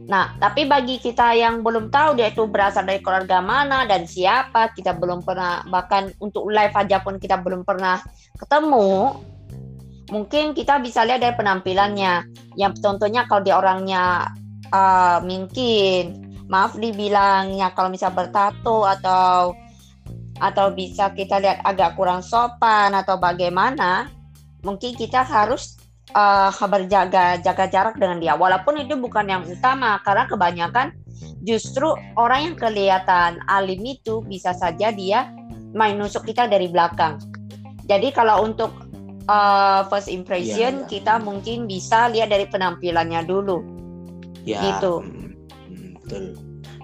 Nah, 0.03 0.35
tapi 0.43 0.67
bagi 0.67 0.99
kita 0.99 1.39
yang 1.39 1.63
belum 1.63 1.93
tahu 1.95 2.19
dia 2.19 2.35
itu 2.35 2.51
berasal 2.51 2.83
dari 2.83 2.99
keluarga 2.99 3.39
mana 3.39 3.87
dan 3.87 4.03
siapa, 4.03 4.75
kita 4.75 4.99
belum 4.99 5.23
pernah 5.23 5.63
bahkan 5.71 6.11
untuk 6.19 6.51
live 6.51 6.75
aja 6.75 6.99
pun 6.99 7.23
kita 7.23 7.39
belum 7.39 7.63
pernah 7.63 8.03
ketemu. 8.35 9.23
Mungkin 10.11 10.53
kita 10.59 10.83
bisa 10.83 11.07
lihat 11.07 11.23
dari 11.23 11.39
penampilannya. 11.39 12.27
Yang 12.59 12.83
contohnya 12.83 13.31
kalau 13.31 13.43
dia 13.47 13.57
orangnya 13.57 14.29
uh, 14.75 15.23
mungkin 15.23 16.35
maaf 16.51 16.77
dibilangnya 16.77 17.73
kalau 17.73 17.89
misal 17.89 18.13
bertato 18.13 18.85
atau 18.85 19.57
atau 20.43 20.67
bisa 20.75 21.15
kita 21.15 21.39
lihat 21.39 21.63
agak 21.63 21.95
kurang 21.95 22.21
sopan 22.21 22.91
atau 22.99 23.15
bagaimana, 23.17 24.11
mungkin 24.67 24.99
kita 24.99 25.23
harus 25.23 25.79
uh, 26.13 26.69
berjaga 26.69 27.41
jaga 27.41 27.67
jarak 27.69 27.97
dengan 27.99 28.19
dia. 28.21 28.35
Walaupun 28.37 28.81
itu 28.81 28.95
bukan 28.97 29.27
yang 29.29 29.43
utama 29.45 29.99
karena 30.05 30.25
kebanyakan 30.29 30.87
justru 31.43 31.91
orang 32.15 32.53
yang 32.53 32.57
kelihatan 32.57 33.43
alim 33.51 33.83
itu 33.83 34.23
bisa 34.25 34.55
saja 34.55 34.95
dia 34.95 35.29
main 35.73 35.97
nusuk 35.97 36.29
kita 36.29 36.47
dari 36.47 36.69
belakang. 36.69 37.19
Jadi 37.89 38.15
kalau 38.15 38.47
untuk 38.47 38.71
uh, 39.27 39.85
first 39.91 40.07
impression 40.09 40.85
ya, 40.85 40.87
ya. 40.87 40.89
kita 40.89 41.15
mungkin 41.19 41.67
bisa 41.67 42.09
lihat 42.13 42.31
dari 42.31 42.47
penampilannya 42.47 43.27
dulu. 43.27 43.59
Ya 44.47 44.61
gitu. 44.63 45.03
hmm, 45.03 45.99
betul. 46.03 46.25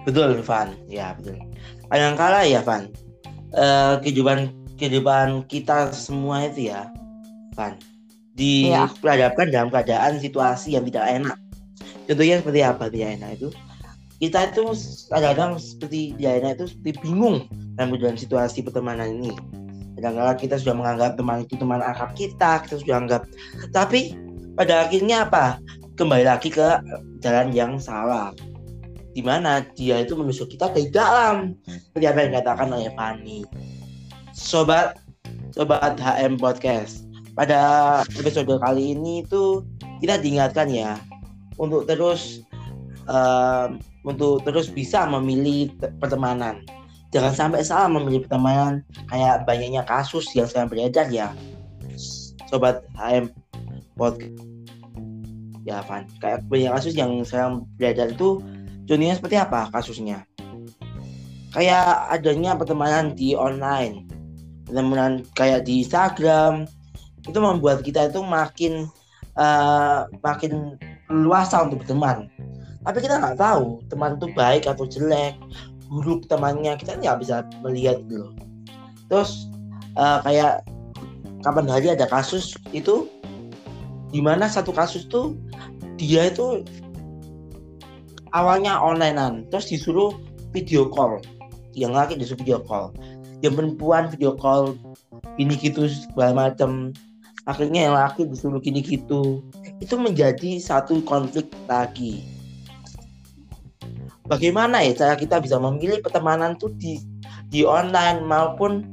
Betul 0.03 0.29
Van. 0.43 0.69
Ya 0.89 1.15
betul. 1.15 1.37
Yang 1.89 2.15
kalah 2.17 2.43
ya 2.45 2.61
Van. 2.65 2.83
Uh, 3.49 3.97
kehidupan 4.05 4.53
kehidupan 4.77 5.43
kita 5.49 5.89
semua 5.89 6.45
itu 6.45 6.69
ya 6.69 6.85
Van 7.57 7.75
diperhadapkan 8.39 9.51
dalam 9.51 9.67
keadaan 9.67 10.15
situasi 10.23 10.79
yang 10.79 10.87
tidak 10.87 11.05
enak. 11.11 11.37
Contohnya 12.07 12.39
seperti 12.39 12.61
apa 12.63 12.83
tidak 12.87 13.09
enak 13.19 13.29
itu? 13.35 13.49
Kita 14.19 14.39
itu 14.51 14.63
kadang-kadang 15.11 15.51
seperti 15.59 16.15
tidak 16.15 16.33
enak 16.39 16.51
itu 16.59 16.65
seperti 16.71 16.91
bingung 17.03 17.37
dalam 17.75 18.15
situasi 18.15 18.63
pertemanan 18.63 19.19
ini. 19.19 19.35
Kadang-kadang 19.99 20.37
kita 20.39 20.55
sudah 20.55 20.75
menganggap 20.79 21.19
teman 21.19 21.43
itu 21.43 21.59
teman 21.59 21.83
akrab 21.83 22.15
kita, 22.15 22.63
kita 22.63 22.79
sudah 22.79 22.95
anggap. 23.03 23.21
Tapi 23.75 24.15
pada 24.55 24.87
akhirnya 24.87 25.27
apa? 25.27 25.59
Kembali 25.99 26.23
lagi 26.23 26.47
ke 26.47 26.79
jalan 27.19 27.51
yang 27.51 27.75
salah. 27.75 28.31
Di 29.11 29.19
mana 29.19 29.67
dia 29.75 29.99
itu 29.99 30.15
menusuk 30.15 30.55
kita 30.55 30.71
dari 30.71 30.87
dalam. 30.87 31.59
Seperti 31.67 32.05
apa 32.07 32.17
yang 32.23 32.29
dikatakan 32.31 32.67
oleh 32.71 32.91
Fani. 32.95 33.43
Sobat 34.31 34.95
Sobat 35.51 35.99
HM 35.99 36.39
Podcast 36.39 37.08
pada 37.39 37.61
episode 38.19 38.51
kali 38.59 38.99
ini 38.99 39.23
itu 39.23 39.63
kita 40.03 40.19
diingatkan 40.19 40.67
ya 40.67 40.99
untuk 41.55 41.87
terus 41.87 42.43
uh, 43.07 43.71
untuk 44.03 44.43
terus 44.43 44.67
bisa 44.67 45.07
memilih 45.07 45.71
pertemanan. 46.03 46.59
Jangan 47.15 47.31
sampai 47.31 47.63
salah 47.63 47.87
memilih 47.87 48.27
pertemanan 48.27 48.83
kayak 49.07 49.47
banyaknya 49.47 49.87
kasus 49.87 50.27
yang 50.35 50.51
sekarang 50.51 50.67
beredar 50.67 51.07
ya. 51.07 51.31
Sobat 52.51 52.83
HM 52.99 53.31
podcast 53.95 54.35
ya 55.63 55.79
Van 55.87 56.03
kayak 56.19 56.43
banyak 56.47 56.71
kasus 56.75 56.93
yang 56.97 57.11
sekarang 57.23 57.63
beredar 57.79 58.09
itu 58.11 58.41
contohnya 58.89 59.15
seperti 59.15 59.37
apa 59.37 59.69
kasusnya 59.69 60.25
kayak 61.53 62.09
adanya 62.09 62.57
pertemanan 62.57 63.13
di 63.13 63.37
online 63.37 64.09
pertemanan 64.65 65.21
kayak 65.37 65.67
di 65.67 65.85
Instagram 65.85 66.65
itu 67.29 67.39
membuat 67.39 67.85
kita 67.85 68.09
itu 68.09 68.19
makin 68.25 68.89
uh, 69.37 70.09
makin 70.25 70.77
luasa 71.09 71.65
untuk 71.65 71.85
berteman. 71.85 72.29
Tapi 72.85 72.97
kita 73.05 73.21
nggak 73.21 73.37
tahu 73.37 73.81
teman 73.91 74.17
itu 74.17 74.27
baik 74.33 74.65
atau 74.65 74.87
jelek 74.87 75.37
buruk 75.89 76.29
temannya 76.29 76.77
kita 76.77 77.01
nggak 77.01 77.17
bisa 77.19 77.41
melihat 77.65 77.97
gitu 78.05 78.29
terus 79.09 79.49
uh, 79.97 80.21
kayak 80.21 80.61
kapan 81.41 81.65
hari 81.65 81.89
ada 81.89 82.05
kasus 82.05 82.53
itu 82.71 83.09
di 84.13 84.21
mana 84.21 84.45
satu 84.45 84.69
kasus 84.69 85.09
tuh 85.09 85.33
dia 85.97 86.29
itu 86.29 86.61
awalnya 88.37 88.77
onlinean 88.77 89.49
terus 89.49 89.67
disuruh 89.67 90.13
video 90.53 90.89
call. 90.89 91.21
Yang 91.77 91.91
laki 91.93 92.13
disuruh 92.17 92.39
video 92.41 92.59
call. 92.65 92.89
Yang 93.45 93.53
perempuan 93.61 94.09
video 94.09 94.33
call 94.33 94.73
ini 95.37 95.53
gitu 95.57 95.85
segala 95.85 96.49
macam 96.49 96.93
akhirnya 97.49 97.89
yang 97.89 97.95
laki 97.97 98.29
disuruh 98.29 98.61
gini 98.61 98.85
gitu. 98.85 99.41
Itu 99.81 99.97
menjadi 99.97 100.61
satu 100.61 101.01
konflik 101.01 101.49
lagi. 101.65 102.21
Bagaimana 104.29 104.85
ya 104.85 104.93
cara 104.93 105.17
kita 105.17 105.41
bisa 105.41 105.57
memilih 105.57 106.05
pertemanan 106.05 106.53
tuh 106.53 106.69
di 106.77 107.01
di 107.49 107.65
online 107.65 108.21
maupun 108.21 108.85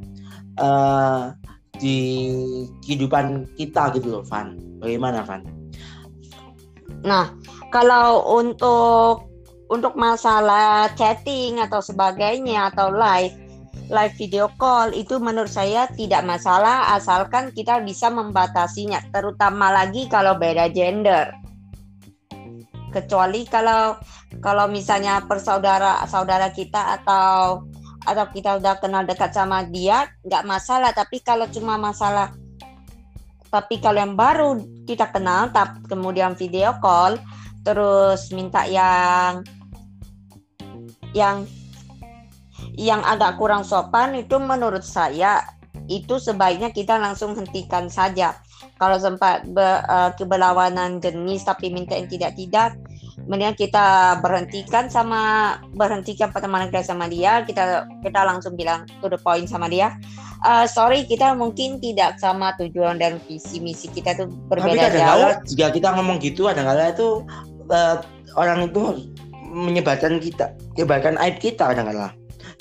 uh, 0.57 1.37
di 1.77 2.33
kehidupan 2.89 3.45
kita 3.61 3.93
gitu 3.93 4.17
loh 4.17 4.25
Van? 4.25 4.57
Bagaimana 4.81 5.21
Van? 5.29 5.45
Nah 7.05 7.37
kalau 7.69 8.25
untuk 8.41 9.29
untuk 9.69 9.93
masalah 10.01 10.89
chatting 10.97 11.61
atau 11.61 11.85
sebagainya 11.85 12.73
atau 12.73 12.89
live 12.89 13.37
live 13.87 14.14
video 14.19 14.50
call 14.59 14.90
itu 14.90 15.23
menurut 15.23 15.50
saya 15.50 15.87
tidak 15.95 16.26
masalah 16.26 16.95
asalkan 16.99 17.55
kita 17.55 17.78
bisa 17.87 18.11
membatasinya 18.11 18.99
terutama 19.14 19.71
lagi 19.71 20.11
kalau 20.11 20.35
beda 20.35 20.71
gender. 20.75 21.31
Kecuali 22.90 23.47
kalau 23.47 23.95
kalau 24.43 24.66
misalnya 24.66 25.23
persaudara 25.23 26.02
saudara 26.11 26.50
kita 26.50 26.99
atau 27.02 27.62
atau 28.07 28.26
kita 28.31 28.62
udah 28.62 28.78
kenal 28.78 29.02
dekat 29.07 29.31
sama 29.35 29.62
dia 29.66 30.11
nggak 30.26 30.47
masalah. 30.47 30.90
Tapi 30.90 31.23
kalau 31.23 31.47
cuma 31.50 31.78
masalah 31.78 32.35
tapi 33.47 33.78
kalau 33.78 34.02
yang 34.02 34.19
baru 34.19 34.59
kita 34.85 35.14
kenal 35.14 35.49
tapi 35.55 35.81
kemudian 35.87 36.35
video 36.35 36.75
call 36.83 37.16
terus 37.62 38.31
minta 38.35 38.66
yang 38.66 39.47
yang 41.14 41.47
yang 42.76 43.00
agak 43.02 43.40
kurang 43.40 43.64
sopan 43.64 44.12
itu 44.16 44.37
menurut 44.37 44.85
saya 44.85 45.40
itu 45.87 46.18
sebaiknya 46.21 46.71
kita 46.71 46.99
langsung 47.00 47.33
hentikan 47.35 47.87
saja. 47.88 48.37
Kalau 48.76 49.00
sempat 49.00 49.49
be, 49.49 49.64
uh, 49.64 50.12
keberlawanan 50.16 51.00
jenis 51.00 51.45
tapi 51.45 51.73
minta 51.73 51.97
yang 51.97 52.09
tidak-tidak, 52.09 52.76
mendingan 53.25 53.56
kita 53.56 54.18
berhentikan 54.21 54.92
sama 54.92 55.56
berhentikan 55.73 56.28
pertemanan 56.33 56.68
kita 56.68 56.85
sama 56.85 57.09
dia. 57.09 57.45
Kita 57.45 57.88
kita 58.04 58.21
langsung 58.26 58.56
bilang 58.59 58.85
to 59.00 59.09
the 59.09 59.21
point 59.21 59.49
sama 59.49 59.71
dia. 59.73 59.97
Uh, 60.45 60.68
sorry 60.68 61.09
kita 61.09 61.33
mungkin 61.33 61.80
tidak 61.80 62.21
sama 62.21 62.52
tujuan 62.61 63.00
dan 63.00 63.16
visi 63.25 63.56
misi 63.56 63.88
kita 63.88 64.21
tuh 64.21 64.28
berbeda 64.52 64.92
Tapi 64.92 65.00
jauh. 65.00 65.33
jika 65.49 65.66
kita 65.73 65.88
ngomong 65.97 66.21
gitu 66.21 66.45
ada 66.45 66.61
kala 66.61 66.92
itu 66.92 67.25
uh, 67.73 68.04
orang 68.37 68.68
itu 68.68 69.00
menyebarkan 69.49 70.21
kita 70.21 70.52
menyebarkan 70.76 71.16
aib 71.25 71.40
kita 71.40 71.73
kadang-kadang 71.73 72.12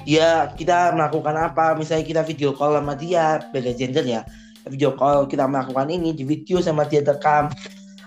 dia 0.06 0.54
kita 0.54 0.94
melakukan 0.94 1.34
apa? 1.34 1.74
Misalnya 1.74 2.06
kita 2.06 2.22
video 2.22 2.54
call 2.54 2.78
sama 2.78 2.94
dia 2.94 3.42
beda 3.50 3.74
gender 3.74 4.06
ya. 4.06 4.22
Video 4.70 4.94
call 4.94 5.26
kita 5.26 5.50
melakukan 5.50 5.90
ini 5.90 6.14
di 6.14 6.22
video 6.26 6.62
sama 6.62 6.86
dia 6.86 7.02
tekam 7.02 7.50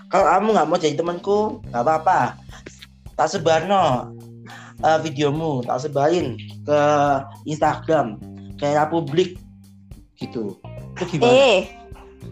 kalau 0.09 0.25
kamu 0.25 0.47
nggak 0.57 0.67
mau 0.67 0.77
jadi 0.81 0.95
temanku 0.97 1.39
nggak 1.69 1.83
apa-apa. 1.85 2.19
Tak 3.13 3.29
sebar 3.29 3.69
no 3.69 4.09
uh, 4.81 4.99
videomu 5.03 5.61
tak 5.61 5.85
sebarin 5.85 6.39
ke 6.65 6.81
Instagram 7.45 8.17
kayak 8.57 8.89
publik 8.89 9.37
gitu. 10.17 10.57
Itu 10.97 11.03
gimana? 11.05 11.29
Eh 11.29 11.59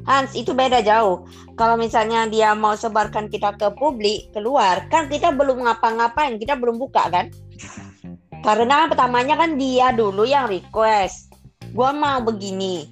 Hans 0.03 0.35
itu 0.35 0.51
beda 0.51 0.83
jauh. 0.83 1.23
Kalau 1.55 1.79
misalnya 1.79 2.27
dia 2.27 2.51
mau 2.57 2.75
sebarkan 2.75 3.29
kita 3.31 3.55
ke 3.55 3.71
publik 3.77 4.31
keluar 4.33 4.89
kan 4.89 5.07
kita 5.07 5.31
belum 5.31 5.63
ngapa-ngapain 5.63 6.35
kita 6.41 6.57
belum 6.57 6.81
buka 6.81 7.07
kan 7.13 7.29
karena 8.47 8.87
pertamanya 8.87 9.35
kan 9.35 9.59
dia 9.59 9.91
dulu 9.91 10.23
yang 10.23 10.47
request. 10.47 11.35
Gua 11.75 11.91
mau 11.91 12.23
begini. 12.23 12.87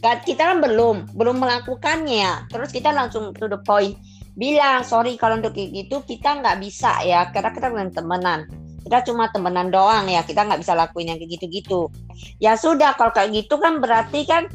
Kan 0.00 0.24
kita 0.24 0.56
kan 0.56 0.64
belum, 0.64 1.12
belum 1.12 1.36
melakukannya. 1.36 2.48
Terus 2.48 2.72
kita 2.72 2.88
langsung 2.88 3.36
to 3.36 3.44
the 3.44 3.60
point. 3.60 3.92
Bilang, 4.40 4.80
sorry 4.80 5.20
kalau 5.20 5.36
untuk 5.36 5.52
gitu 5.52 6.00
kita 6.08 6.40
nggak 6.40 6.64
bisa 6.64 6.96
ya. 7.04 7.28
Karena 7.28 7.52
kita 7.52 7.68
bukan 7.68 7.92
temenan. 7.92 8.40
kita 8.80 9.04
cuma 9.04 9.28
temenan 9.28 9.68
doang 9.68 10.08
ya 10.08 10.24
kita 10.24 10.40
nggak 10.40 10.64
bisa 10.64 10.72
lakuin 10.72 11.12
yang 11.12 11.20
kayak 11.20 11.36
gitu-gitu 11.36 11.92
ya 12.40 12.56
sudah 12.56 12.96
kalau 12.96 13.12
kayak 13.12 13.44
gitu 13.44 13.60
kan 13.60 13.76
berarti 13.76 14.24
kan 14.24 14.48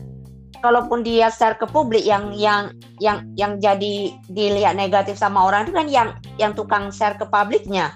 kalaupun 0.65 1.05
dia 1.05 1.29
share 1.29 1.53
ke 1.62 1.70
publik 1.70 2.01
yang 2.01 2.34
yang 2.34 2.74
yang 2.98 3.22
yang 3.38 3.62
jadi 3.62 4.17
dilihat 4.25 4.74
negatif 4.74 5.13
sama 5.13 5.46
orang 5.46 5.70
itu 5.70 5.74
kan 5.77 5.88
yang 5.88 6.10
yang 6.41 6.51
tukang 6.58 6.89
share 6.89 7.13
ke 7.22 7.25
publiknya 7.29 7.94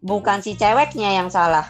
bukan 0.00 0.40
si 0.40 0.56
ceweknya 0.56 1.20
yang 1.20 1.28
salah 1.28 1.68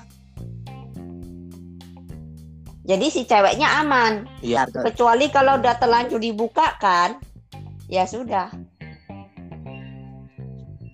jadi 2.86 3.06
si 3.06 3.22
ceweknya 3.26 3.68
aman 3.82 4.26
Iya. 4.42 4.66
kecuali 4.66 5.30
kalau 5.30 5.58
udah 5.58 5.78
terlanjur 5.78 6.18
dibukakan 6.18 7.18
ya 7.86 8.06
sudah 8.06 8.50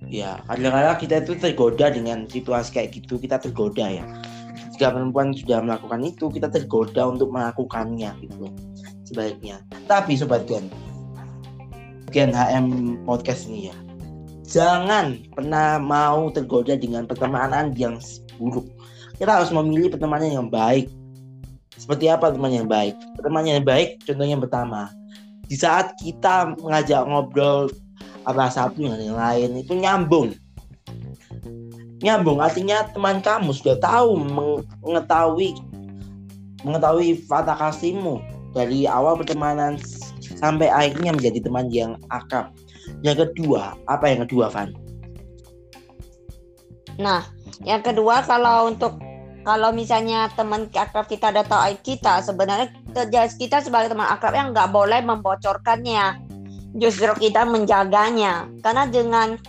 Ya, 0.07 0.39
kadang-kadang 0.47 0.97
kita 1.03 1.15
itu 1.27 1.35
tergoda 1.35 1.91
dengan 1.91 2.31
situasi 2.31 2.71
kayak 2.79 2.95
gitu, 2.95 3.19
kita 3.19 3.43
tergoda 3.43 3.91
ya. 3.91 4.07
Jika 4.79 4.95
perempuan 4.95 5.35
sudah 5.35 5.59
melakukan 5.59 5.99
itu, 6.07 6.31
kita 6.31 6.47
tergoda 6.47 7.11
untuk 7.11 7.35
melakukannya 7.35 8.15
gitu. 8.23 8.47
Sebaiknya. 9.03 9.67
Tapi 9.91 10.15
sobat 10.15 10.47
Gen, 10.47 10.71
Gen 12.15 12.31
HM 12.31 12.67
podcast 13.03 13.51
ini 13.51 13.75
ya. 13.75 13.77
Jangan 14.47 15.19
pernah 15.35 15.83
mau 15.83 16.31
tergoda 16.31 16.79
dengan 16.79 17.05
pertemanan 17.05 17.75
yang 17.75 17.99
buruk. 18.39 18.71
Kita 19.19 19.43
harus 19.43 19.51
memilih 19.51 19.99
pertemanan 19.99 20.31
yang 20.31 20.49
baik. 20.49 20.87
Seperti 21.75 22.09
apa 22.09 22.31
teman 22.31 22.55
yang 22.55 22.71
baik? 22.71 22.95
Pertemanan 23.19 23.61
yang 23.61 23.67
baik 23.67 24.01
contohnya 24.07 24.39
yang 24.39 24.45
pertama. 24.45 24.89
Di 25.47 25.59
saat 25.59 25.95
kita 25.99 26.57
mengajak 26.59 27.07
ngobrol 27.07 27.71
apa 28.27 28.51
satu 28.51 28.83
dengan 28.83 28.99
yang 28.99 29.19
lain 29.19 29.51
itu 29.63 29.73
nyambung 29.79 30.35
nyambung 32.03 32.43
artinya 32.43 32.85
teman 32.91 33.23
kamu 33.23 33.55
sudah 33.55 33.79
tahu 33.79 34.19
mengetahui 34.83 35.55
mengetahui 36.67 37.23
fata 37.25 37.55
kasihmu 37.55 38.19
dari 38.53 38.85
awal 38.91 39.15
pertemanan 39.15 39.79
sampai 40.43 40.69
akhirnya 40.69 41.15
menjadi 41.15 41.39
teman 41.39 41.71
yang 41.71 41.95
akrab 42.11 42.51
yang 43.03 43.17
kedua 43.19 43.75
apa 43.87 44.05
yang 44.11 44.27
kedua 44.27 44.51
Van? 44.51 44.71
Nah 46.99 47.25
yang 47.65 47.81
kedua 47.81 48.25
kalau 48.25 48.71
untuk 48.71 48.99
kalau 49.47 49.71
misalnya 49.71 50.27
teman 50.35 50.67
akrab 50.75 51.07
kita 51.07 51.31
ada 51.31 51.47
tahu 51.47 51.79
kita 51.87 52.19
sebenarnya 52.19 52.75
kita 53.39 53.63
sebagai 53.63 53.95
teman 53.95 54.11
akrab 54.11 54.35
yang 54.35 54.51
nggak 54.51 54.75
boleh 54.75 55.01
membocorkannya. 55.07 56.27
Justru 56.77 57.09
kita 57.17 57.49
menjaganya. 57.49 58.53
Karena 58.61 58.85
dengan 58.85 59.41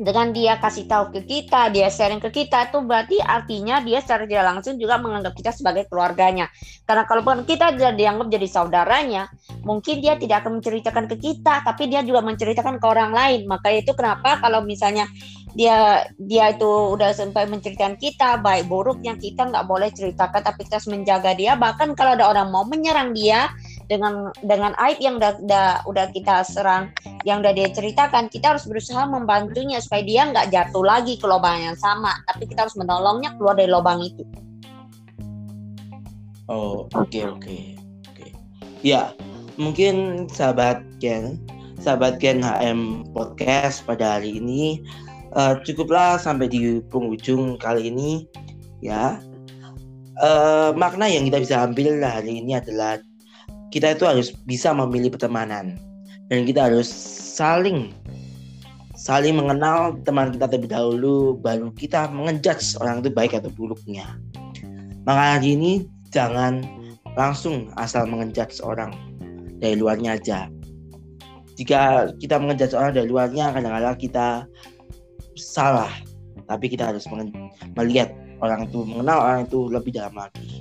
dengan 0.00 0.32
dia 0.32 0.56
kasih 0.56 0.88
tahu 0.88 1.12
ke 1.12 1.20
kita, 1.28 1.68
dia 1.68 1.92
sharing 1.92 2.20
ke 2.20 2.32
kita 2.32 2.72
itu 2.72 2.80
berarti 2.80 3.20
artinya 3.20 3.84
dia 3.84 4.00
secara 4.00 4.24
tidak 4.24 4.44
langsung 4.48 4.80
juga 4.80 4.96
menganggap 4.96 5.36
kita 5.36 5.52
sebagai 5.52 5.84
keluarganya. 5.86 6.48
Karena 6.88 7.04
kalau 7.04 7.20
kita 7.44 7.76
sudah 7.76 7.92
dianggap 7.92 8.26
jadi 8.32 8.48
saudaranya, 8.48 9.28
mungkin 9.62 10.00
dia 10.00 10.16
tidak 10.16 10.44
akan 10.44 10.58
menceritakan 10.58 11.04
ke 11.12 11.16
kita, 11.20 11.60
tapi 11.60 11.92
dia 11.92 12.00
juga 12.00 12.24
menceritakan 12.24 12.80
ke 12.80 12.86
orang 12.88 13.12
lain. 13.12 13.44
Maka 13.44 13.68
itu 13.68 13.92
kenapa 13.92 14.40
kalau 14.40 14.64
misalnya 14.64 15.04
dia 15.52 16.08
dia 16.16 16.56
itu 16.56 16.96
udah 16.96 17.12
sampai 17.12 17.44
menceritakan 17.44 18.00
kita 18.00 18.40
baik 18.40 18.72
buruknya 18.72 19.20
kita 19.20 19.52
nggak 19.52 19.68
boleh 19.68 19.92
ceritakan, 19.92 20.40
tapi 20.40 20.64
kita 20.64 20.80
harus 20.80 20.88
menjaga 20.88 21.36
dia. 21.36 21.52
Bahkan 21.60 21.92
kalau 21.92 22.16
ada 22.16 22.32
orang 22.32 22.48
mau 22.48 22.64
menyerang 22.64 23.12
dia, 23.12 23.52
dengan 23.90 24.30
dengan 24.46 24.72
aib 24.78 24.98
yang 25.02 25.18
udah, 25.18 25.38
udah 25.42 25.68
udah 25.88 26.06
kita 26.14 26.46
serang 26.46 26.90
yang 27.26 27.42
udah 27.42 27.54
dia 27.54 27.70
ceritakan 27.70 28.30
kita 28.30 28.54
harus 28.54 28.66
berusaha 28.66 29.02
membantunya 29.06 29.78
supaya 29.82 30.02
dia 30.02 30.22
nggak 30.28 30.50
jatuh 30.54 30.84
lagi 30.84 31.18
ke 31.18 31.26
lubang 31.26 31.58
yang 31.58 31.78
sama 31.78 32.14
tapi 32.30 32.46
kita 32.46 32.66
harus 32.66 32.76
menolongnya 32.78 33.34
keluar 33.38 33.54
dari 33.58 33.70
lubang 33.70 34.02
itu 34.02 34.22
oh 36.50 36.86
oke 36.90 37.08
okay, 37.10 37.24
oke 37.26 37.42
okay. 37.42 37.62
oke 37.78 38.14
okay. 38.14 38.30
ya 38.82 39.10
mungkin 39.58 40.26
sahabat 40.30 40.82
Ken 41.02 41.38
sahabat 41.82 42.22
Ken 42.22 42.42
HM 42.42 43.10
podcast 43.10 43.82
pada 43.82 44.18
hari 44.18 44.38
ini 44.38 44.82
uh, 45.34 45.58
cukuplah 45.62 46.16
sampai 46.18 46.46
di 46.48 46.78
penghujung 46.90 47.58
kali 47.58 47.90
ini 47.90 48.26
ya 48.82 49.18
uh, 50.20 50.70
makna 50.74 51.08
yang 51.08 51.26
kita 51.26 51.38
bisa 51.42 51.56
ambil 51.64 52.02
hari 52.02 52.42
ini 52.42 52.58
adalah 52.58 53.00
kita 53.72 53.96
itu 53.96 54.04
harus 54.04 54.28
bisa 54.44 54.76
memilih 54.76 55.16
pertemanan. 55.16 55.80
Dan 56.28 56.44
kita 56.44 56.68
harus 56.68 56.86
saling 57.32 57.90
saling 58.92 59.34
mengenal 59.34 59.98
teman 60.06 60.30
kita 60.30 60.46
terlebih 60.46 60.70
dahulu 60.70 61.34
baru 61.40 61.74
kita 61.74 62.12
mengejudge 62.12 62.78
orang 62.78 63.02
itu 63.02 63.10
baik 63.10 63.32
atau 63.34 63.50
buruknya. 63.50 64.06
Maka 65.02 65.40
hari 65.40 65.58
ini 65.58 65.72
jangan 66.14 66.62
langsung 67.18 67.72
asal 67.80 68.06
mengejudge 68.06 68.62
orang 68.62 68.94
dari 69.58 69.74
luarnya 69.80 70.20
aja. 70.20 70.46
Jika 71.58 72.12
kita 72.20 72.38
mengejudge 72.38 72.76
orang 72.76 72.92
dari 72.94 73.08
luarnya 73.08 73.50
kadang-kadang 73.56 73.96
kita 73.98 74.28
salah. 75.34 75.90
Tapi 76.46 76.68
kita 76.68 76.92
harus 76.92 77.08
melihat 77.74 78.12
orang 78.44 78.68
itu 78.68 78.84
mengenal 78.84 79.18
orang 79.24 79.40
itu 79.48 79.72
lebih 79.72 79.96
dalam 79.96 80.14
lagi. 80.14 80.60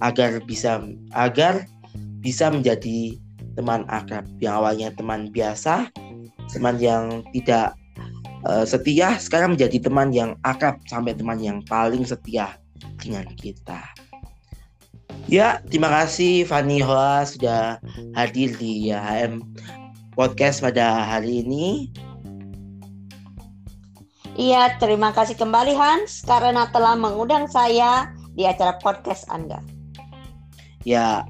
Agar 0.00 0.40
bisa 0.46 0.80
agar 1.12 1.68
bisa 2.22 2.50
menjadi 2.50 3.18
teman 3.58 3.82
akrab 3.90 4.26
yang 4.38 4.62
awalnya 4.62 4.94
teman 4.94 5.30
biasa, 5.34 5.90
teman 6.54 6.78
yang 6.78 7.26
tidak 7.34 7.74
uh, 8.46 8.62
setia, 8.62 9.18
sekarang 9.18 9.58
menjadi 9.58 9.78
teman 9.82 10.14
yang 10.14 10.38
akrab 10.46 10.78
sampai 10.86 11.14
teman 11.14 11.42
yang 11.42 11.58
paling 11.66 12.06
setia 12.06 12.54
dengan 13.02 13.26
kita. 13.34 13.82
Ya, 15.28 15.60
terima 15.68 15.92
kasih 15.92 16.48
Fanny 16.48 16.80
Hoa 16.80 17.26
sudah 17.28 17.76
hadir 18.16 18.54
di 18.56 18.88
HM 18.88 19.44
Podcast 20.16 20.64
pada 20.64 21.04
hari 21.04 21.44
ini. 21.44 21.92
Iya, 24.38 24.78
terima 24.78 25.10
kasih 25.10 25.34
kembali 25.34 25.74
Hans 25.74 26.22
karena 26.22 26.70
telah 26.70 26.94
mengundang 26.94 27.50
saya 27.50 28.08
di 28.38 28.46
acara 28.46 28.78
podcast 28.78 29.26
Anda. 29.28 29.58
Ya, 30.86 31.26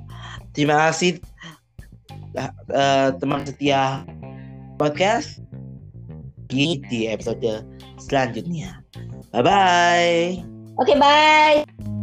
Terima 0.58 0.90
kasih 0.90 1.22
uh, 2.34 3.14
teman 3.14 3.46
setia 3.46 4.02
podcast 4.74 5.38
di, 6.50 6.82
di 6.90 7.06
episode 7.06 7.62
selanjutnya. 8.02 8.82
Bye 9.30 9.46
bye. 9.46 10.22
Oke, 10.82 10.90
okay, 10.90 10.96
bye. 10.98 11.97